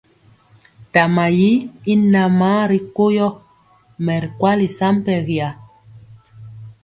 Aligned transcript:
Tama 0.93 1.25
yi 1.37 1.51
i 1.91 1.93
namaa 2.11 2.63
ri 2.71 2.79
ko 2.95 3.05
yɔ, 3.17 3.29
mɛ 4.05 4.13
ri 4.23 4.29
kwali 4.37 4.67
sampɛriya. 4.77 5.47